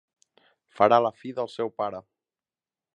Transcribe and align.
Farà 0.79 0.99
la 1.07 1.13
fi 1.19 1.35
del 1.41 1.53
seu 1.59 1.73
pare. 1.83 2.05